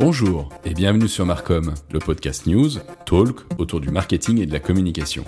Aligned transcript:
Bonjour 0.00 0.48
et 0.64 0.72
bienvenue 0.72 1.08
sur 1.08 1.26
Marcom, 1.26 1.74
le 1.92 1.98
podcast 1.98 2.46
news, 2.46 2.70
talk 3.04 3.40
autour 3.58 3.82
du 3.82 3.90
marketing 3.90 4.40
et 4.40 4.46
de 4.46 4.52
la 4.54 4.58
communication. 4.58 5.26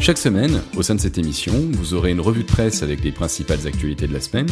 Chaque 0.00 0.16
semaine, 0.16 0.62
au 0.78 0.82
sein 0.82 0.94
de 0.94 1.00
cette 1.00 1.18
émission, 1.18 1.52
vous 1.72 1.92
aurez 1.92 2.12
une 2.12 2.22
revue 2.22 2.44
de 2.44 2.48
presse 2.48 2.82
avec 2.82 3.04
les 3.04 3.12
principales 3.12 3.66
actualités 3.66 4.06
de 4.06 4.14
la 4.14 4.22
semaine. 4.22 4.48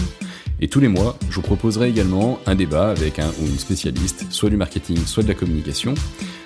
Et 0.60 0.68
tous 0.68 0.80
les 0.80 0.88
mois, 0.88 1.16
je 1.30 1.36
vous 1.36 1.42
proposerai 1.42 1.88
également 1.88 2.38
un 2.44 2.54
débat 2.54 2.90
avec 2.90 3.18
un 3.18 3.30
ou 3.40 3.46
une 3.46 3.58
spécialiste, 3.58 4.26
soit 4.30 4.50
du 4.50 4.58
marketing, 4.58 4.98
soit 5.06 5.22
de 5.22 5.28
la 5.28 5.34
communication, 5.34 5.94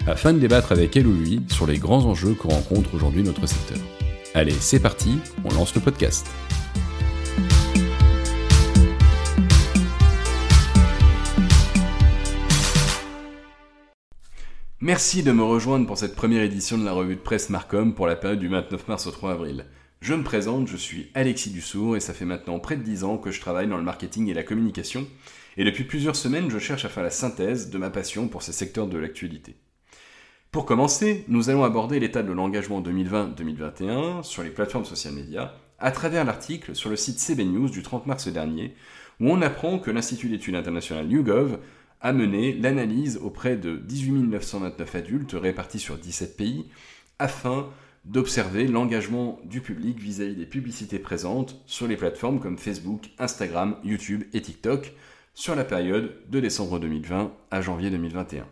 afin 0.07 0.32
de 0.32 0.39
débattre 0.39 0.73
avec 0.73 0.96
elle 0.96 1.07
ou 1.07 1.14
lui 1.14 1.41
sur 1.48 1.67
les 1.67 1.79
grands 1.79 2.05
enjeux 2.05 2.35
que 2.35 2.49
rencontre 2.49 2.95
aujourd'hui 2.95 3.23
notre 3.23 3.46
secteur. 3.46 3.79
Allez, 4.35 4.53
c'est 4.53 4.80
parti, 4.80 5.18
on 5.45 5.53
lance 5.54 5.75
le 5.75 5.81
podcast. 5.81 6.26
Merci 14.82 15.23
de 15.23 15.32
me 15.32 15.43
rejoindre 15.43 15.86
pour 15.86 15.99
cette 15.99 16.17
première 16.17 16.43
édition 16.43 16.79
de 16.79 16.85
la 16.87 16.93
revue 16.93 17.17
de 17.17 17.21
presse 17.21 17.51
Marcom 17.51 17.95
pour 17.95 18.07
la 18.07 18.17
période 18.17 18.39
du 18.39 18.48
29 18.48 18.89
mars 18.89 19.07
au 19.07 19.11
3 19.11 19.32
avril. 19.32 19.67
Je 20.01 20.14
me 20.14 20.23
présente, 20.23 20.68
je 20.68 20.76
suis 20.79 21.11
Alexis 21.12 21.51
Dussour 21.51 21.96
et 21.96 22.01
ça 22.01 22.14
fait 22.14 22.25
maintenant 22.25 22.59
près 22.59 22.76
de 22.76 22.82
10 22.82 23.04
ans 23.04 23.18
que 23.18 23.31
je 23.31 23.40
travaille 23.40 23.68
dans 23.68 23.76
le 23.76 23.82
marketing 23.82 24.29
et 24.29 24.35
la 24.35 24.43
communication. 24.43 25.07
Et 25.59 25.64
depuis 25.64 25.85
plusieurs 25.85 26.17
semaines, 26.17 26.51
je 26.51 26.59
cherche 26.59 26.87
à 26.87 26.89
faire 26.89 27.03
la 27.03 27.11
synthèse 27.11 27.68
de 27.68 27.76
ma 27.76 27.90
passion 27.90 28.29
pour 28.29 28.43
ces 28.43 28.53
secteurs 28.53 28.87
de 28.87 28.96
l'actualité. 28.96 29.57
Pour 30.53 30.67
commencer, 30.67 31.25
nous 31.29 31.49
allons 31.49 31.63
aborder 31.63 32.00
l'état 32.00 32.25
de 32.25 32.33
l'engagement 32.33 32.83
2020-2021 32.83 34.25
sur 34.25 34.42
les 34.42 34.50
plateformes 34.50 34.84
social 34.84 35.14
médias 35.14 35.53
à 35.78 35.92
travers 35.92 36.25
l'article 36.25 36.75
sur 36.75 36.91
le 36.91 36.97
site 36.97 37.20
CB 37.20 37.45
News 37.45 37.70
du 37.70 37.84
30 37.84 38.09
mars 38.09 38.27
dernier 38.27 38.75
où 39.21 39.31
on 39.31 39.43
apprend 39.43 39.78
que 39.78 39.93
l'Institut 39.93 40.28
d'études 40.28 40.56
internationales 40.56 41.09
YouGov 41.09 41.61
a 42.01 42.12
mené 42.12 42.53
l'analyse 42.53 43.21
auprès 43.23 43.55
de 43.56 43.77
18 43.77 44.25
929 44.25 44.95
adultes 44.97 45.37
répartis 45.41 45.78
sur 45.78 45.97
17 45.97 46.37
pays 46.37 46.67
afin 47.21 47.69
d'observer 48.05 48.67
l'engagement 48.67 49.39
du 49.45 49.61
public 49.61 50.01
vis-à-vis 50.01 50.34
des 50.34 50.47
publicités 50.47 50.98
présentes 50.98 51.62
sur 51.67 51.87
les 51.87 51.97
plateformes 51.97 52.41
comme 52.41 52.59
Facebook, 52.59 53.11
Instagram, 53.21 53.77
YouTube 53.84 54.25
et 54.33 54.43
TikTok 54.43 54.95
sur 55.33 55.55
la 55.55 55.62
période 55.62 56.12
de 56.28 56.41
décembre 56.41 56.81
2020 56.81 57.33
à 57.53 57.61
janvier 57.61 57.91
2021. 57.91 58.48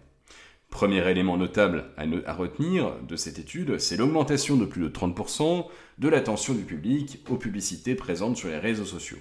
Premier 0.70 1.08
élément 1.10 1.36
notable 1.36 1.86
à, 1.96 2.34
retenir 2.34 3.00
de 3.02 3.16
cette 3.16 3.38
étude, 3.38 3.78
c'est 3.78 3.96
l'augmentation 3.96 4.56
de 4.56 4.66
plus 4.66 4.82
de 4.82 4.88
30% 4.88 5.66
de 5.98 6.08
l'attention 6.08 6.54
du 6.54 6.62
public 6.62 7.20
aux 7.28 7.36
publicités 7.36 7.94
présentes 7.94 8.36
sur 8.36 8.48
les 8.48 8.58
réseaux 8.58 8.84
sociaux. 8.84 9.18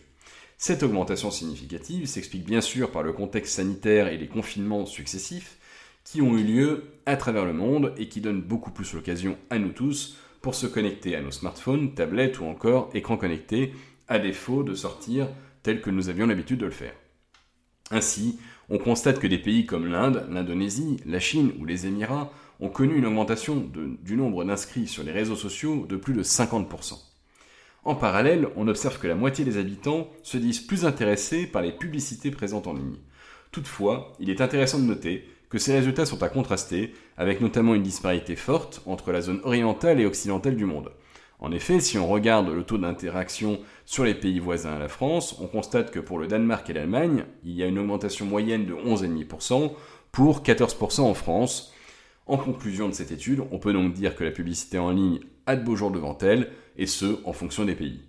Cette 0.57 0.83
augmentation 0.83 1.31
significative 1.31 2.05
s'explique 2.05 2.45
bien 2.45 2.61
sûr 2.61 2.91
par 2.91 3.03
le 3.03 3.13
contexte 3.13 3.55
sanitaire 3.55 4.07
et 4.07 4.17
les 4.17 4.27
confinements 4.27 4.85
successifs 4.85 5.57
qui 6.03 6.21
ont 6.21 6.37
eu 6.37 6.43
lieu 6.43 6.83
à 7.05 7.15
travers 7.15 7.45
le 7.45 7.53
monde 7.53 7.93
et 7.97 8.07
qui 8.07 8.21
donnent 8.21 8.41
beaucoup 8.41 8.71
plus 8.71 8.93
l'occasion 8.93 9.37
à 9.49 9.57
nous 9.57 9.71
tous 9.71 10.17
pour 10.41 10.55
se 10.55 10.67
connecter 10.67 11.15
à 11.15 11.21
nos 11.21 11.31
smartphones, 11.31 11.93
tablettes 11.93 12.39
ou 12.39 12.45
encore 12.45 12.89
écrans 12.93 13.17
connectés, 13.17 13.73
à 14.07 14.19
défaut 14.19 14.63
de 14.63 14.73
sortir 14.73 15.27
tel 15.63 15.81
que 15.81 15.89
nous 15.89 16.09
avions 16.09 16.27
l'habitude 16.27 16.59
de 16.59 16.65
le 16.65 16.71
faire. 16.71 16.93
Ainsi, 17.91 18.39
on 18.69 18.77
constate 18.77 19.19
que 19.19 19.27
des 19.27 19.37
pays 19.37 19.65
comme 19.65 19.87
l'Inde, 19.87 20.27
l'Indonésie, 20.29 20.97
la 21.05 21.19
Chine 21.19 21.53
ou 21.59 21.65
les 21.65 21.85
Émirats 21.85 22.31
ont 22.59 22.69
connu 22.69 22.97
une 22.97 23.05
augmentation 23.05 23.69
du 24.01 24.17
nombre 24.17 24.43
d'inscrits 24.43 24.87
sur 24.87 25.03
les 25.03 25.11
réseaux 25.11 25.35
sociaux 25.35 25.85
de 25.87 25.95
plus 25.95 26.13
de 26.13 26.23
50%. 26.23 26.95
En 27.83 27.95
parallèle, 27.95 28.49
on 28.57 28.67
observe 28.67 28.99
que 28.99 29.07
la 29.07 29.15
moitié 29.15 29.45
des 29.45 29.57
habitants 29.57 30.09
se 30.21 30.37
disent 30.37 30.59
plus 30.59 30.85
intéressés 30.85 31.47
par 31.47 31.61
les 31.61 31.71
publicités 31.71 32.31
présentes 32.31 32.67
en 32.67 32.73
ligne. 32.73 32.97
Toutefois, 33.51 34.13
il 34.19 34.29
est 34.29 34.41
intéressant 34.41 34.79
de 34.79 34.83
noter 34.83 35.25
que 35.49 35.57
ces 35.57 35.73
résultats 35.73 36.05
sont 36.05 36.21
à 36.21 36.27
contraster, 36.27 36.93
avec 37.15 37.39
notamment 37.39 37.75
une 37.75 37.83
disparité 37.83 38.35
forte 38.35 38.81
entre 38.85 39.13
la 39.13 39.21
zone 39.21 39.39
orientale 39.43 40.01
et 40.01 40.05
occidentale 40.05 40.57
du 40.57 40.65
monde. 40.65 40.91
En 41.39 41.51
effet, 41.51 41.79
si 41.79 41.99
on 41.99 42.07
regarde 42.07 42.49
le 42.49 42.63
taux 42.63 42.79
d'interaction 42.79 43.59
sur 43.85 44.03
les 44.03 44.15
pays 44.15 44.39
voisins 44.39 44.73
à 44.73 44.79
la 44.79 44.87
France, 44.87 45.37
on 45.39 45.47
constate 45.47 45.91
que 45.91 45.99
pour 45.99 46.17
le 46.17 46.27
Danemark 46.27 46.67
et 46.69 46.73
l'Allemagne, 46.73 47.25
il 47.43 47.51
y 47.51 47.61
a 47.61 47.67
une 47.67 47.77
augmentation 47.77 48.25
moyenne 48.25 48.65
de 48.65 48.73
11,5% 48.73 49.73
pour 50.11 50.41
14% 50.41 51.01
en 51.01 51.13
France. 51.13 51.73
En 52.25 52.37
conclusion 52.37 52.89
de 52.89 52.93
cette 52.93 53.11
étude, 53.11 53.43
on 53.51 53.59
peut 53.59 53.71
donc 53.71 53.93
dire 53.93 54.15
que 54.15 54.23
la 54.23 54.31
publicité 54.31 54.79
en 54.79 54.89
ligne 54.89 55.19
a 55.45 55.55
de 55.55 55.63
beaux 55.63 55.75
jours 55.75 55.91
devant 55.91 56.17
elle, 56.21 56.49
et 56.75 56.87
ce, 56.87 57.19
en 57.23 57.33
fonction 57.33 57.65
des 57.65 57.75
pays. 57.75 58.01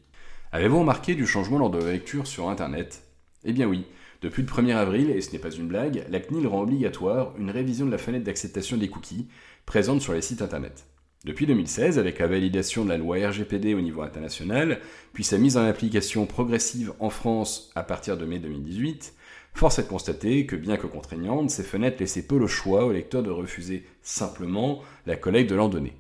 Avez-vous 0.51 0.81
remarqué 0.81 1.15
du 1.15 1.27
changement 1.27 1.59
lors 1.59 1.71
de 1.71 1.79
la 1.79 1.93
lecture 1.93 2.27
sur 2.27 2.49
Internet? 2.49 3.03
Eh 3.45 3.53
bien 3.53 3.67
oui, 3.67 3.85
depuis 4.23 4.43
le 4.43 4.49
1er 4.49 4.75
avril, 4.75 5.11
et 5.11 5.21
ce 5.21 5.33
n'est 5.33 5.39
pas 5.39 5.51
une 5.51 5.69
blague, 5.69 6.05
la 6.09 6.21
CNIL 6.21 6.47
rend 6.47 6.63
obligatoire 6.63 7.35
une 7.39 7.51
révision 7.51 7.85
de 7.85 7.91
la 7.91 7.99
fenêtre 7.99 8.25
d'acceptation 8.25 8.79
des 8.79 8.89
cookies 8.89 9.29
présente 9.67 10.01
sur 10.01 10.15
les 10.15 10.23
sites 10.23 10.43
Internet. 10.43 10.87
Depuis 11.25 11.47
2016, 11.47 11.99
avec 11.99 12.21
la 12.21 12.29
validation 12.29 12.85
de 12.85 12.91
la 12.91 12.97
loi 12.97 13.17
RGPD 13.17 13.75
au 13.75 13.81
niveau 13.81 14.03
international, 14.03 14.81
puis 15.13 15.25
sa 15.25 15.37
mise 15.37 15.57
en 15.57 15.65
application 15.65 16.27
progressive 16.27 16.93
en 17.01 17.11
France 17.11 17.73
à 17.75 17.83
partir 17.83 18.17
de 18.17 18.25
mai 18.25 18.39
2018, 18.39 19.15
force 19.53 19.81
est 19.81 19.83
de 19.83 19.89
constater 19.89 20.47
que 20.47 20.55
bien 20.55 20.77
que 20.77 20.87
contraignantes, 20.87 21.51
ces 21.51 21.65
fenêtres 21.65 21.99
laissaient 21.99 22.27
peu 22.27 22.39
le 22.39 22.47
choix 22.47 22.85
au 22.85 22.93
lecteur 22.93 23.25
de 23.25 23.31
refuser 23.31 23.85
simplement 24.01 24.81
la 25.07 25.17
collecte 25.17 25.51
de 25.51 25.57
leurs 25.57 25.71
données. 25.71 25.97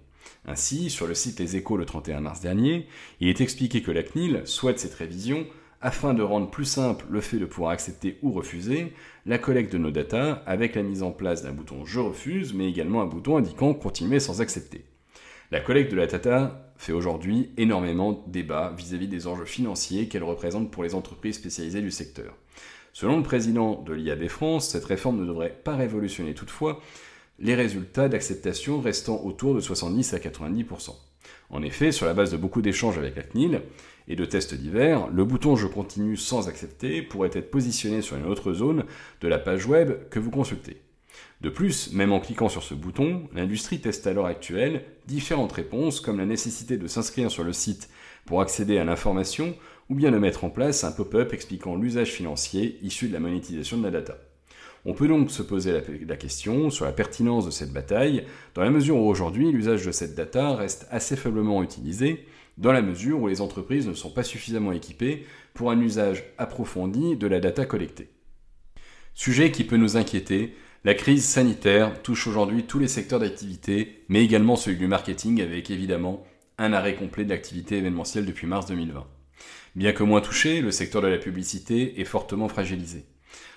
Ainsi, 0.46 0.88
sur 0.88 1.08
le 1.08 1.14
site 1.14 1.40
Les 1.40 1.56
Échos 1.56 1.76
le 1.76 1.84
31 1.84 2.20
mars 2.20 2.40
dernier, 2.40 2.86
il 3.18 3.26
est 3.28 3.40
expliqué 3.40 3.82
que 3.82 3.90
la 3.90 4.04
CNIL 4.04 4.42
souhaite 4.44 4.78
cette 4.78 4.94
révision 4.94 5.48
afin 5.80 6.14
de 6.14 6.22
rendre 6.22 6.48
plus 6.48 6.64
simple 6.64 7.06
le 7.10 7.20
fait 7.20 7.38
de 7.38 7.44
pouvoir 7.44 7.72
accepter 7.72 8.18
ou 8.22 8.30
refuser 8.30 8.92
la 9.26 9.38
collecte 9.38 9.72
de 9.72 9.78
nos 9.78 9.90
datas 9.90 10.42
avec 10.46 10.76
la 10.76 10.84
mise 10.84 11.02
en 11.02 11.10
place 11.10 11.42
d'un 11.42 11.52
bouton 11.52 11.84
Je 11.84 11.98
refuse, 11.98 12.54
mais 12.54 12.68
également 12.68 13.02
un 13.02 13.06
bouton 13.06 13.36
indiquant 13.36 13.74
Continuer 13.74 14.20
sans 14.20 14.40
accepter. 14.40 14.84
La 15.50 15.60
collecte 15.60 15.90
de 15.90 15.96
la 15.96 16.06
data 16.06 16.74
fait 16.76 16.92
aujourd'hui 16.92 17.52
énormément 17.56 18.22
débat 18.26 18.74
vis-à-vis 18.76 19.08
des 19.08 19.26
enjeux 19.26 19.46
financiers 19.46 20.06
qu'elle 20.06 20.22
représente 20.22 20.70
pour 20.70 20.82
les 20.82 20.94
entreprises 20.94 21.36
spécialisées 21.36 21.80
du 21.80 21.90
secteur. 21.90 22.36
Selon 22.92 23.16
le 23.16 23.22
président 23.22 23.80
de 23.80 23.94
l'IAB 23.94 24.28
France, 24.28 24.68
cette 24.68 24.84
réforme 24.84 25.20
ne 25.20 25.26
devrait 25.26 25.58
pas 25.64 25.74
révolutionner 25.74 26.34
toutefois 26.34 26.82
les 27.38 27.54
résultats 27.54 28.10
d'acceptation 28.10 28.82
restant 28.82 29.24
autour 29.24 29.54
de 29.54 29.60
70 29.60 30.12
à 30.12 30.18
90%. 30.18 30.90
En 31.48 31.62
effet, 31.62 31.92
sur 31.92 32.04
la 32.04 32.12
base 32.12 32.30
de 32.30 32.36
beaucoup 32.36 32.60
d'échanges 32.60 32.98
avec 32.98 33.16
la 33.16 33.22
CNIL 33.22 33.62
et 34.06 34.16
de 34.16 34.24
tests 34.26 34.54
divers, 34.54 35.08
le 35.08 35.24
bouton 35.24 35.56
Je 35.56 35.66
continue 35.66 36.18
sans 36.18 36.48
accepter 36.48 37.00
pourrait 37.00 37.30
être 37.32 37.50
positionné 37.50 38.02
sur 38.02 38.16
une 38.16 38.26
autre 38.26 38.52
zone 38.52 38.84
de 39.22 39.28
la 39.28 39.38
page 39.38 39.66
web 39.66 39.92
que 40.10 40.18
vous 40.18 40.30
consultez. 40.30 40.82
De 41.40 41.50
plus, 41.50 41.92
même 41.92 42.12
en 42.12 42.18
cliquant 42.18 42.48
sur 42.48 42.64
ce 42.64 42.74
bouton, 42.74 43.28
l'industrie 43.32 43.80
teste 43.80 44.06
à 44.08 44.12
l'heure 44.12 44.26
actuelle 44.26 44.84
différentes 45.06 45.52
réponses 45.52 46.00
comme 46.00 46.18
la 46.18 46.26
nécessité 46.26 46.76
de 46.76 46.88
s'inscrire 46.88 47.30
sur 47.30 47.44
le 47.44 47.52
site 47.52 47.88
pour 48.26 48.40
accéder 48.40 48.78
à 48.78 48.84
l'information 48.84 49.54
ou 49.88 49.94
bien 49.94 50.10
de 50.10 50.18
mettre 50.18 50.44
en 50.44 50.50
place 50.50 50.82
un 50.84 50.92
pop-up 50.92 51.32
expliquant 51.32 51.76
l'usage 51.76 52.10
financier 52.10 52.78
issu 52.82 53.08
de 53.08 53.12
la 53.12 53.20
monétisation 53.20 53.78
de 53.78 53.84
la 53.84 53.90
data. 53.90 54.18
On 54.84 54.94
peut 54.94 55.08
donc 55.08 55.30
se 55.30 55.42
poser 55.42 55.80
la, 56.06 56.16
question 56.16 56.70
sur 56.70 56.84
la 56.84 56.92
pertinence 56.92 57.46
de 57.46 57.50
cette 57.50 57.72
bataille, 57.72 58.24
dans 58.54 58.62
la 58.62 58.70
mesure 58.70 58.96
où 58.96 59.08
aujourd'hui 59.08 59.50
l'usage 59.50 59.84
de 59.84 59.92
cette 59.92 60.14
data 60.14 60.54
reste 60.54 60.86
assez 60.90 61.16
faiblement 61.16 61.62
utilisé, 61.62 62.26
dans 62.58 62.72
la 62.72 62.82
mesure 62.82 63.20
où 63.20 63.28
les 63.28 63.40
entreprises 63.40 63.86
ne 63.86 63.94
sont 63.94 64.10
pas 64.10 64.22
suffisamment 64.22 64.72
équipées 64.72 65.26
pour 65.54 65.70
un 65.70 65.80
usage 65.80 66.24
approfondi 66.38 67.16
de 67.16 67.26
la 67.26 67.40
data 67.40 67.64
collectée. 67.64 68.08
Sujet 69.14 69.50
qui 69.50 69.64
peut 69.64 69.76
nous 69.76 69.96
inquiéter, 69.96 70.54
la 70.84 70.94
crise 70.94 71.24
sanitaire 71.24 72.02
touche 72.02 72.28
aujourd'hui 72.28 72.64
tous 72.64 72.78
les 72.78 72.86
secteurs 72.86 73.18
d'activité, 73.18 74.04
mais 74.08 74.22
également 74.22 74.54
celui 74.54 74.76
du 74.76 74.86
marketing 74.86 75.42
avec 75.42 75.70
évidemment 75.70 76.24
un 76.56 76.72
arrêt 76.72 76.94
complet 76.94 77.24
de 77.24 77.30
l'activité 77.30 77.78
événementielle 77.78 78.26
depuis 78.26 78.46
mars 78.46 78.66
2020. 78.66 79.04
Bien 79.74 79.92
que 79.92 80.04
moins 80.04 80.20
touché, 80.20 80.60
le 80.60 80.70
secteur 80.70 81.02
de 81.02 81.08
la 81.08 81.18
publicité 81.18 82.00
est 82.00 82.04
fortement 82.04 82.48
fragilisé. 82.48 83.04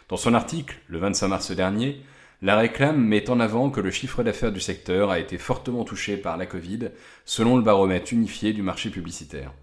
Dans 0.09 0.17
son 0.17 0.33
article, 0.33 0.79
le 0.87 0.97
25 0.97 1.27
mars 1.27 1.51
dernier, 1.51 2.01
la 2.41 2.57
réclame 2.57 2.99
met 2.99 3.29
en 3.29 3.39
avant 3.39 3.69
que 3.69 3.81
le 3.81 3.91
chiffre 3.91 4.23
d'affaires 4.23 4.51
du 4.51 4.59
secteur 4.59 5.11
a 5.11 5.19
été 5.19 5.37
fortement 5.37 5.83
touché 5.83 6.17
par 6.17 6.37
la 6.37 6.47
Covid, 6.47 6.89
selon 7.23 7.55
le 7.55 7.61
baromètre 7.61 8.13
unifié 8.13 8.51
du 8.51 8.63
marché 8.63 8.89
publicitaire. 8.89 9.53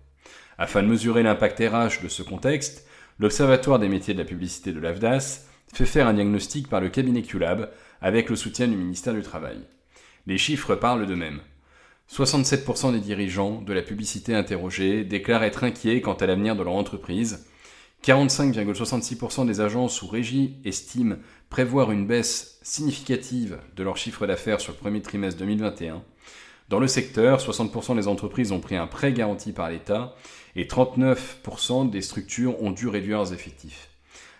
Afin 0.58 0.84
de 0.84 0.88
mesurer 0.88 1.24
l'impact 1.24 1.58
RH 1.58 2.02
de 2.04 2.08
ce 2.08 2.22
contexte, 2.22 2.86
l'Observatoire 3.18 3.80
des 3.80 3.88
métiers 3.88 4.14
de 4.14 4.20
la 4.20 4.24
publicité 4.24 4.72
de 4.72 4.78
l'AFDAS 4.78 5.47
fait 5.72 5.86
faire 5.86 6.06
un 6.06 6.14
diagnostic 6.14 6.68
par 6.68 6.80
le 6.80 6.88
cabinet 6.88 7.22
QLab 7.22 7.70
avec 8.00 8.30
le 8.30 8.36
soutien 8.36 8.68
du 8.68 8.76
ministère 8.76 9.14
du 9.14 9.22
Travail. 9.22 9.58
Les 10.26 10.38
chiffres 10.38 10.74
parlent 10.74 11.06
d'eux-mêmes. 11.06 11.40
67% 12.10 12.92
des 12.92 13.00
dirigeants 13.00 13.60
de 13.60 13.72
la 13.72 13.82
publicité 13.82 14.34
interrogés 14.34 15.04
déclarent 15.04 15.44
être 15.44 15.64
inquiets 15.64 16.00
quant 16.00 16.14
à 16.14 16.26
l'avenir 16.26 16.56
de 16.56 16.62
leur 16.62 16.74
entreprise, 16.74 17.46
45,66% 18.04 19.46
des 19.46 19.60
agences 19.60 19.94
sous 19.94 20.06
régie 20.06 20.56
estiment 20.64 21.16
prévoir 21.50 21.90
une 21.90 22.06
baisse 22.06 22.58
significative 22.62 23.58
de 23.76 23.82
leur 23.82 23.96
chiffre 23.96 24.26
d'affaires 24.26 24.60
sur 24.60 24.72
le 24.72 24.78
premier 24.78 25.02
trimestre 25.02 25.40
2021. 25.40 26.02
Dans 26.68 26.78
le 26.78 26.86
secteur, 26.86 27.40
60% 27.40 27.96
des 27.96 28.08
entreprises 28.08 28.52
ont 28.52 28.60
pris 28.60 28.76
un 28.76 28.86
prêt 28.86 29.12
garanti 29.12 29.52
par 29.52 29.70
l'État 29.70 30.14
et 30.54 30.64
39% 30.64 31.90
des 31.90 32.02
structures 32.02 32.62
ont 32.62 32.70
dû 32.70 32.88
réduire 32.88 33.18
leurs 33.18 33.32
effectifs. 33.32 33.88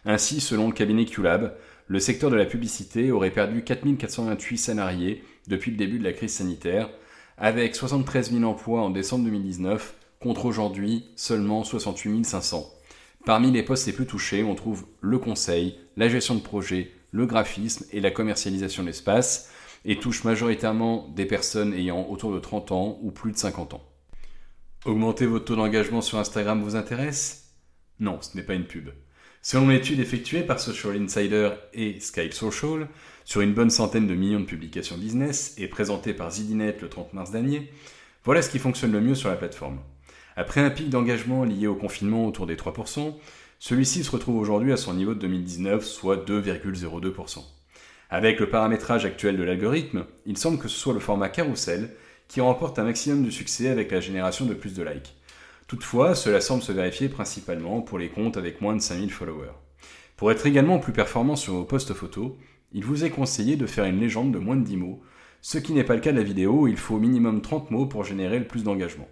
Ainsi, 0.04 0.40
selon 0.40 0.68
le 0.68 0.72
cabinet 0.72 1.04
QLab, 1.04 1.54
le 1.86 2.00
secteur 2.00 2.30
de 2.30 2.36
la 2.36 2.44
publicité 2.44 3.10
aurait 3.10 3.30
perdu 3.30 3.64
4428 3.64 4.58
salariés 4.58 5.24
depuis 5.46 5.70
le 5.70 5.76
début 5.76 5.98
de 5.98 6.04
la 6.04 6.12
crise 6.12 6.34
sanitaire, 6.34 6.90
avec 7.38 7.74
73 7.74 8.32
000 8.32 8.44
emplois 8.44 8.82
en 8.82 8.90
décembre 8.90 9.24
2019 9.24 9.94
contre 10.20 10.44
aujourd'hui 10.44 11.06
seulement 11.16 11.64
68 11.64 12.24
500. 12.24 12.68
Parmi 13.24 13.50
les 13.50 13.62
postes 13.62 13.86
les 13.86 13.92
plus 13.92 14.06
touchés, 14.06 14.42
on 14.44 14.54
trouve 14.54 14.86
le 15.00 15.18
conseil, 15.18 15.78
la 15.96 16.08
gestion 16.08 16.34
de 16.34 16.40
projet, 16.40 16.92
le 17.10 17.26
graphisme 17.26 17.86
et 17.92 18.00
la 18.00 18.10
commercialisation 18.10 18.82
d'espace, 18.82 19.50
et 19.84 19.98
touche 19.98 20.24
majoritairement 20.24 21.08
des 21.14 21.24
personnes 21.24 21.72
ayant 21.72 22.08
autour 22.08 22.34
de 22.34 22.40
30 22.40 22.72
ans 22.72 22.98
ou 23.02 23.10
plus 23.10 23.32
de 23.32 23.36
50 23.36 23.74
ans. 23.74 23.84
Augmenter 24.84 25.26
votre 25.26 25.44
taux 25.44 25.56
d'engagement 25.56 26.00
sur 26.00 26.18
Instagram 26.18 26.62
vous 26.62 26.76
intéresse? 26.76 27.54
Non, 28.00 28.18
ce 28.20 28.36
n'est 28.36 28.42
pas 28.42 28.54
une 28.54 28.66
pub. 28.66 28.90
Selon 29.42 29.68
l'étude 29.68 30.00
effectuée 30.00 30.42
par 30.42 30.58
Social 30.60 31.00
Insider 31.00 31.50
et 31.72 32.00
Skype 32.00 32.34
Social, 32.34 32.88
sur 33.24 33.40
une 33.40 33.54
bonne 33.54 33.70
centaine 33.70 34.06
de 34.06 34.14
millions 34.14 34.40
de 34.40 34.44
publications 34.44 34.98
business 34.98 35.54
et 35.58 35.68
présentée 35.68 36.12
par 36.12 36.30
Zidinet 36.30 36.76
le 36.80 36.88
30 36.88 37.12
mars 37.12 37.30
dernier, 37.30 37.70
voilà 38.24 38.42
ce 38.42 38.50
qui 38.50 38.58
fonctionne 38.58 38.92
le 38.92 39.00
mieux 39.00 39.14
sur 39.14 39.28
la 39.28 39.36
plateforme. 39.36 39.78
Après 40.36 40.60
un 40.60 40.70
pic 40.70 40.90
d'engagement 40.90 41.44
lié 41.44 41.66
au 41.66 41.74
confinement 41.74 42.26
autour 42.26 42.46
des 42.46 42.56
3%, 42.56 43.14
celui-ci 43.58 44.04
se 44.04 44.10
retrouve 44.10 44.36
aujourd'hui 44.36 44.72
à 44.72 44.76
son 44.76 44.94
niveau 44.94 45.14
de 45.14 45.20
2019, 45.20 45.84
soit 45.84 46.16
2,02%. 46.16 47.42
Avec 48.10 48.40
le 48.40 48.48
paramétrage 48.48 49.04
actuel 49.04 49.36
de 49.36 49.42
l'algorithme, 49.42 50.04
il 50.26 50.38
semble 50.38 50.58
que 50.58 50.68
ce 50.68 50.78
soit 50.78 50.94
le 50.94 51.00
format 51.00 51.28
carousel 51.28 51.90
qui 52.28 52.40
remporte 52.40 52.78
un 52.78 52.84
maximum 52.84 53.24
de 53.24 53.30
succès 53.30 53.68
avec 53.68 53.90
la 53.90 54.00
génération 54.00 54.46
de 54.46 54.54
plus 54.54 54.74
de 54.74 54.82
likes. 54.82 55.14
Toutefois, 55.68 56.14
cela 56.14 56.40
semble 56.40 56.62
se 56.62 56.72
vérifier 56.72 57.10
principalement 57.10 57.82
pour 57.82 57.98
les 57.98 58.08
comptes 58.08 58.38
avec 58.38 58.62
moins 58.62 58.74
de 58.74 58.80
5000 58.80 59.12
followers. 59.12 59.52
Pour 60.16 60.32
être 60.32 60.46
également 60.46 60.78
plus 60.78 60.94
performant 60.94 61.36
sur 61.36 61.52
vos 61.52 61.64
posts 61.64 61.92
photos, 61.92 62.32
il 62.72 62.86
vous 62.86 63.04
est 63.04 63.10
conseillé 63.10 63.54
de 63.56 63.66
faire 63.66 63.84
une 63.84 64.00
légende 64.00 64.32
de 64.32 64.38
moins 64.38 64.56
de 64.56 64.64
10 64.64 64.78
mots, 64.78 65.02
ce 65.42 65.58
qui 65.58 65.74
n'est 65.74 65.84
pas 65.84 65.94
le 65.94 66.00
cas 66.00 66.10
de 66.10 66.16
la 66.16 66.22
vidéo 66.22 66.68
il 66.68 66.78
faut 66.78 66.94
au 66.94 66.98
minimum 66.98 67.42
30 67.42 67.70
mots 67.70 67.84
pour 67.84 68.02
générer 68.02 68.38
le 68.38 68.46
plus 68.46 68.64
d'engagement. 68.64 69.08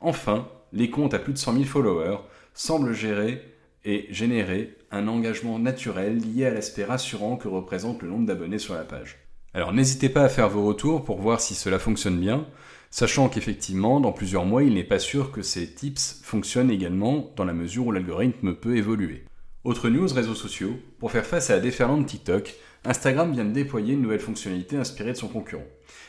Enfin, 0.00 0.48
les 0.72 0.88
comptes 0.88 1.12
à 1.12 1.18
plus 1.18 1.34
de 1.34 1.38
100 1.38 1.52
000 1.52 1.64
followers 1.64 2.18
semblent 2.54 2.94
gérer 2.94 3.42
et 3.84 4.06
générer 4.08 4.78
un 4.90 5.08
engagement 5.08 5.58
naturel 5.58 6.16
lié 6.16 6.46
à 6.46 6.54
l'aspect 6.54 6.84
rassurant 6.84 7.36
que 7.36 7.48
représente 7.48 8.00
le 8.00 8.08
nombre 8.08 8.26
d'abonnés 8.26 8.58
sur 8.58 8.74
la 8.74 8.84
page. 8.84 9.18
Alors 9.52 9.74
n'hésitez 9.74 10.08
pas 10.08 10.24
à 10.24 10.30
faire 10.30 10.48
vos 10.48 10.66
retours 10.66 11.04
pour 11.04 11.20
voir 11.20 11.40
si 11.42 11.54
cela 11.54 11.78
fonctionne 11.78 12.18
bien, 12.18 12.46
sachant 12.92 13.30
qu'effectivement, 13.30 14.00
dans 14.00 14.12
plusieurs 14.12 14.44
mois, 14.44 14.62
il 14.62 14.74
n'est 14.74 14.84
pas 14.84 14.98
sûr 14.98 15.32
que 15.32 15.42
ces 15.42 15.74
tips 15.74 16.20
fonctionnent 16.22 16.70
également 16.70 17.32
dans 17.36 17.46
la 17.46 17.54
mesure 17.54 17.86
où 17.86 17.92
l'algorithme 17.92 18.54
peut 18.54 18.76
évoluer. 18.76 19.24
Autre 19.64 19.88
news 19.88 20.12
réseaux 20.12 20.34
sociaux, 20.34 20.78
pour 20.98 21.10
faire 21.10 21.24
face 21.24 21.48
à 21.48 21.54
la 21.54 21.60
déferlante 21.60 22.06
TikTok, 22.06 22.54
Instagram 22.84 23.32
vient 23.32 23.46
de 23.46 23.52
déployer 23.52 23.94
une 23.94 24.02
nouvelle 24.02 24.20
fonctionnalité 24.20 24.76
inspirée 24.76 25.12
de 25.12 25.16
son 25.16 25.28
concurrent. 25.28 25.66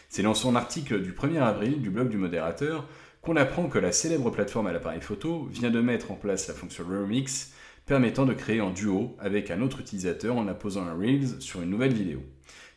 C'est 0.10 0.24
dans 0.24 0.34
son 0.34 0.56
article 0.56 1.02
du 1.02 1.14
1er 1.14 1.40
avril 1.40 1.82
du 1.82 1.90
blog 1.90 2.10
du 2.10 2.18
modérateur 2.18 2.86
qu'on 3.22 3.38
apprend 3.38 3.70
que 3.70 3.80
la 3.80 3.94
célèbre 3.94 4.30
plateforme 4.30 4.68
à 4.68 4.74
l'appareil 4.74 5.00
photo 5.00 5.48
vient 5.50 5.72
de 5.72 5.80
mettre 5.80 6.12
en 6.12 6.16
place 6.16 6.50
la 6.50 6.54
fonction 6.54 6.84
Remix 6.84 7.54
permettant 7.86 8.26
de 8.26 8.34
créer 8.34 8.60
en 8.60 8.72
duo 8.72 9.16
avec 9.20 9.52
un 9.52 9.62
autre 9.62 9.80
utilisateur 9.80 10.36
en 10.36 10.50
apposant 10.50 10.84
un 10.84 10.96
Reels 10.96 11.40
sur 11.40 11.62
une 11.62 11.70
nouvelle 11.70 11.94
vidéo. 11.94 12.20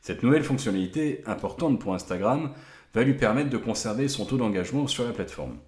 Cette 0.00 0.22
nouvelle 0.22 0.44
fonctionnalité, 0.44 1.22
importante 1.26 1.80
pour 1.80 1.92
Instagram, 1.92 2.52
va 2.96 3.04
lui 3.04 3.12
permettre 3.12 3.50
de 3.50 3.58
conserver 3.58 4.08
son 4.08 4.24
taux 4.24 4.38
d'engagement 4.38 4.86
sur 4.86 5.04
la 5.04 5.12
plateforme. 5.12 5.58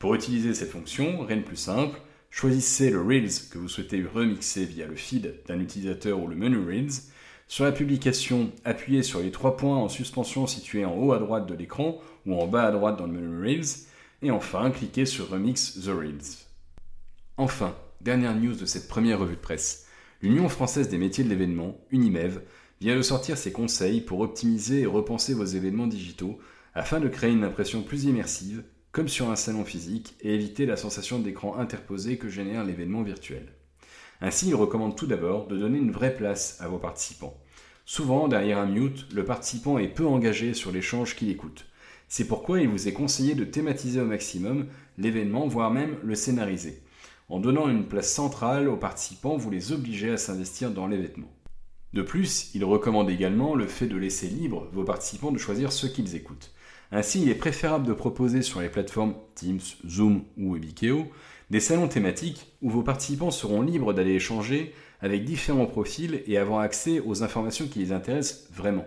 Pour 0.00 0.16
utiliser 0.16 0.52
cette 0.52 0.72
fonction, 0.72 1.24
rien 1.24 1.36
de 1.36 1.42
plus 1.42 1.54
simple, 1.54 1.96
choisissez 2.28 2.90
le 2.90 3.00
Reels 3.00 3.48
que 3.52 3.58
vous 3.58 3.68
souhaitez 3.68 4.02
remixer 4.04 4.64
via 4.64 4.88
le 4.88 4.96
feed 4.96 5.44
d'un 5.46 5.60
utilisateur 5.60 6.20
ou 6.20 6.26
le 6.26 6.34
menu 6.34 6.58
Reels. 6.58 6.90
Sur 7.46 7.64
la 7.64 7.70
publication, 7.70 8.50
appuyez 8.64 9.04
sur 9.04 9.20
les 9.20 9.30
trois 9.30 9.56
points 9.56 9.76
en 9.76 9.88
suspension 9.88 10.48
situés 10.48 10.84
en 10.84 10.96
haut 10.96 11.12
à 11.12 11.20
droite 11.20 11.46
de 11.46 11.54
l'écran 11.54 12.00
ou 12.26 12.34
en 12.34 12.48
bas 12.48 12.64
à 12.64 12.72
droite 12.72 12.98
dans 12.98 13.06
le 13.06 13.12
menu 13.12 13.40
Reels. 13.40 13.86
Et 14.20 14.32
enfin, 14.32 14.72
cliquez 14.72 15.06
sur 15.06 15.28
Remix 15.30 15.78
the 15.84 15.90
Reels. 15.90 16.48
Enfin, 17.36 17.76
Dernière 18.00 18.34
news 18.34 18.56
de 18.56 18.66
cette 18.66 18.88
première 18.88 19.20
revue 19.20 19.36
de 19.36 19.40
presse. 19.40 19.86
L'Union 20.20 20.48
française 20.48 20.88
des 20.88 20.98
métiers 20.98 21.22
de 21.22 21.28
l'événement, 21.28 21.78
Unimev, 21.92 22.40
vient 22.80 22.96
de 22.96 23.02
sortir 23.02 23.38
ses 23.38 23.52
conseils 23.52 24.00
pour 24.00 24.18
optimiser 24.18 24.80
et 24.80 24.86
repenser 24.86 25.34
vos 25.34 25.44
événements 25.44 25.86
digitaux 25.86 26.40
afin 26.74 27.00
de 27.00 27.08
créer 27.08 27.32
une 27.32 27.44
impression 27.44 27.82
plus 27.82 28.04
immersive, 28.04 28.64
comme 28.92 29.08
sur 29.08 29.30
un 29.30 29.36
salon 29.36 29.64
physique, 29.64 30.14
et 30.20 30.34
éviter 30.34 30.66
la 30.66 30.76
sensation 30.76 31.18
d'écran 31.18 31.56
interposé 31.56 32.18
que 32.18 32.28
génère 32.28 32.64
l'événement 32.64 33.02
virtuel. 33.02 33.52
Ainsi, 34.20 34.48
il 34.48 34.54
recommande 34.54 34.96
tout 34.96 35.06
d'abord 35.06 35.48
de 35.48 35.56
donner 35.56 35.78
une 35.78 35.90
vraie 35.90 36.14
place 36.14 36.56
à 36.60 36.68
vos 36.68 36.78
participants. 36.78 37.36
Souvent, 37.84 38.28
derrière 38.28 38.58
un 38.58 38.66
mute, 38.66 39.12
le 39.12 39.24
participant 39.24 39.78
est 39.78 39.88
peu 39.88 40.06
engagé 40.06 40.54
sur 40.54 40.70
l'échange 40.70 41.16
qu'il 41.16 41.30
écoute. 41.30 41.66
C'est 42.08 42.28
pourquoi 42.28 42.60
il 42.60 42.68
vous 42.68 42.86
est 42.86 42.92
conseillé 42.92 43.34
de 43.34 43.44
thématiser 43.44 44.00
au 44.00 44.04
maximum 44.04 44.66
l'événement, 44.98 45.48
voire 45.48 45.70
même 45.70 45.96
le 46.04 46.14
scénariser. 46.14 46.82
En 47.28 47.40
donnant 47.40 47.68
une 47.68 47.88
place 47.88 48.12
centrale 48.12 48.68
aux 48.68 48.76
participants, 48.76 49.36
vous 49.36 49.50
les 49.50 49.72
obligez 49.72 50.10
à 50.10 50.18
s'investir 50.18 50.70
dans 50.70 50.86
l'événement. 50.86 51.32
De 51.92 52.02
plus, 52.02 52.50
il 52.54 52.64
recommande 52.64 53.10
également 53.10 53.54
le 53.54 53.66
fait 53.66 53.86
de 53.86 53.96
laisser 53.96 54.28
libre 54.28 54.68
vos 54.72 54.84
participants 54.84 55.32
de 55.32 55.38
choisir 55.38 55.72
ce 55.72 55.86
qu'ils 55.86 56.14
écoutent. 56.14 56.52
Ainsi, 56.94 57.22
il 57.22 57.30
est 57.30 57.34
préférable 57.34 57.86
de 57.86 57.94
proposer 57.94 58.42
sur 58.42 58.60
les 58.60 58.68
plateformes 58.68 59.14
Teams, 59.34 59.60
Zoom 59.88 60.24
ou 60.36 60.52
Webikeo 60.52 61.06
des 61.48 61.60
salons 61.60 61.88
thématiques 61.88 62.46
où 62.60 62.70
vos 62.70 62.82
participants 62.82 63.30
seront 63.30 63.62
libres 63.62 63.94
d'aller 63.94 64.12
échanger 64.12 64.74
avec 65.00 65.24
différents 65.24 65.66
profils 65.66 66.22
et 66.26 66.36
avoir 66.36 66.60
accès 66.60 67.00
aux 67.00 67.22
informations 67.22 67.66
qui 67.66 67.78
les 67.78 67.92
intéressent 67.92 68.46
vraiment. 68.52 68.86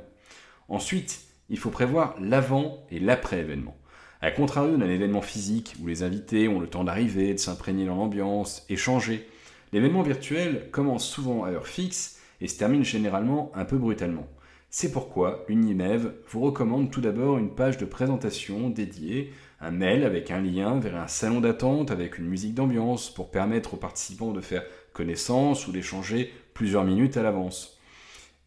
Ensuite, 0.69 1.21
il 1.49 1.57
faut 1.57 1.69
prévoir 1.71 2.15
l'avant 2.19 2.85
et 2.91 2.99
l'après-événement. 2.99 3.75
A 4.21 4.31
contrario 4.31 4.77
d'un 4.77 4.89
événement 4.89 5.21
physique 5.21 5.75
où 5.81 5.87
les 5.87 6.03
invités 6.03 6.47
ont 6.47 6.59
le 6.59 6.67
temps 6.67 6.83
d'arriver, 6.83 7.33
de 7.33 7.39
s'imprégner 7.39 7.85
dans 7.85 7.95
l'ambiance, 7.95 8.65
échanger, 8.69 9.27
l'événement 9.73 10.01
virtuel 10.03 10.69
commence 10.71 11.07
souvent 11.07 11.43
à 11.43 11.51
heure 11.51 11.67
fixe 11.67 12.19
et 12.41 12.47
se 12.47 12.57
termine 12.57 12.83
généralement 12.83 13.51
un 13.55 13.65
peu 13.65 13.77
brutalement. 13.77 14.27
C'est 14.77 14.91
pourquoi 14.91 15.45
l'Unimev 15.47 16.11
vous 16.27 16.41
recommande 16.41 16.91
tout 16.91 16.99
d'abord 16.99 17.37
une 17.37 17.55
page 17.55 17.77
de 17.77 17.85
présentation 17.85 18.69
dédiée, 18.69 19.31
un 19.61 19.71
mail 19.71 20.03
avec 20.03 20.31
un 20.31 20.41
lien 20.41 20.81
vers 20.81 20.97
un 20.97 21.07
salon 21.07 21.39
d'attente 21.39 21.91
avec 21.91 22.17
une 22.17 22.25
musique 22.25 22.55
d'ambiance 22.55 23.09
pour 23.09 23.31
permettre 23.31 23.75
aux 23.75 23.77
participants 23.77 24.33
de 24.33 24.41
faire 24.41 24.65
connaissance 24.91 25.65
ou 25.65 25.71
d'échanger 25.71 26.33
plusieurs 26.53 26.83
minutes 26.83 27.15
à 27.15 27.23
l'avance. 27.23 27.79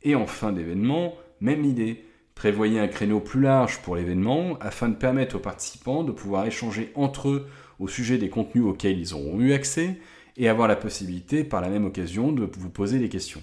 Et 0.03 0.15
en 0.17 0.27
fin 0.27 0.53
d'événement, 0.53 1.15
même 1.41 1.65
idée, 1.65 2.05
Prévoyez 2.35 2.79
un 2.79 2.89
créneau 2.89 3.21
plus 3.21 3.41
large 3.41 3.81
pour 3.81 3.97
l'événement 3.97 4.59
afin 4.61 4.91
de 4.91 4.97
permettre 4.97 5.37
aux 5.37 5.41
participants 5.41 6.05
de 6.05 6.13
pouvoir 6.13 6.47
échanger 6.47 6.93
entre 6.95 7.31
eux 7.31 7.49
au 7.79 7.89
sujet 7.89 8.19
des 8.19 8.29
contenus 8.29 8.65
auxquels 8.65 8.99
ils 8.99 9.15
auront 9.15 9.41
eu 9.41 9.55
accès 9.55 9.99
et 10.37 10.51
avoir 10.51 10.69
la 10.69 10.77
possibilité 10.77 11.43
par 11.43 11.63
la 11.63 11.71
même 11.71 11.87
occasion 11.87 12.33
de 12.33 12.49
vous 12.59 12.71
poser 12.71 12.99
des 12.99 13.09
questions. 13.09 13.43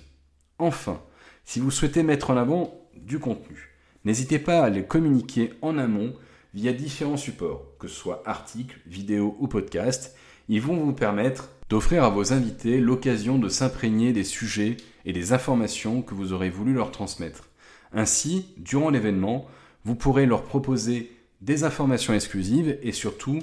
Enfin, 0.60 1.02
si 1.46 1.60
vous 1.60 1.70
souhaitez 1.70 2.02
mettre 2.02 2.32
en 2.32 2.38
avant 2.38 2.85
du 2.96 3.20
contenu, 3.20 3.70
n'hésitez 4.04 4.40
pas 4.40 4.64
à 4.64 4.70
les 4.70 4.84
communiquer 4.84 5.54
en 5.62 5.78
amont 5.78 6.14
via 6.54 6.74
différents 6.74 7.18
supports, 7.18 7.66
que 7.80 7.88
ce 7.88 7.96
soit 7.96 8.24
articles, 8.26 8.80
vidéos 8.88 9.36
ou 9.40 9.48
podcasts. 9.48 10.16
Ils 10.48 10.62
vont 10.62 10.78
vous 10.78 10.94
permettre 10.94 11.50
d'offrir 11.70 12.04
à 12.04 12.10
vos 12.10 12.32
invités 12.32 12.80
l'occasion 12.80 13.38
de 13.38 13.50
s'imprégner 13.50 14.14
des 14.14 14.24
sujets 14.24 14.78
et 15.06 15.14
des 15.14 15.34
informations 15.34 16.02
que 16.02 16.14
vous 16.14 16.34
aurez 16.34 16.50
voulu 16.50 16.74
leur 16.74 16.92
transmettre. 16.92 17.50
Ainsi, 17.92 18.48
durant 18.58 18.90
l'événement, 18.90 19.48
vous 19.84 19.96
pourrez 19.96 20.26
leur 20.26 20.44
proposer 20.44 21.12
des 21.42 21.64
informations 21.64 22.14
exclusives 22.14 22.78
et 22.82 22.92
surtout 22.92 23.40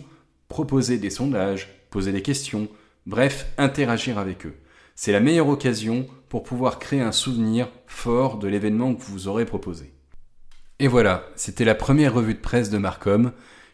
proposer 0.48 0.98
des 0.98 1.10
sondages, 1.10 1.68
poser 1.90 2.12
des 2.12 2.22
questions, 2.22 2.68
bref, 3.06 3.46
interagir 3.58 4.18
avec 4.18 4.46
eux. 4.46 4.54
C'est 5.04 5.10
la 5.10 5.18
meilleure 5.18 5.48
occasion 5.48 6.06
pour 6.28 6.44
pouvoir 6.44 6.78
créer 6.78 7.00
un 7.00 7.10
souvenir 7.10 7.68
fort 7.88 8.38
de 8.38 8.46
l'événement 8.46 8.94
que 8.94 9.02
vous 9.02 9.26
aurez 9.26 9.44
proposé. 9.44 9.92
Et 10.78 10.86
voilà, 10.86 11.26
c'était 11.34 11.64
la 11.64 11.74
première 11.74 12.14
revue 12.14 12.34
de 12.34 12.38
presse 12.38 12.70
de 12.70 12.78
Marcom, 12.78 13.32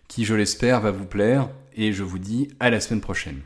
qui 0.08 0.24
je 0.24 0.34
l'espère 0.34 0.80
va 0.80 0.90
vous 0.90 1.04
plaire, 1.04 1.50
et 1.74 1.92
je 1.92 2.02
vous 2.02 2.18
dis 2.18 2.48
à 2.60 2.70
la 2.70 2.80
semaine 2.80 3.02
prochaine. 3.02 3.42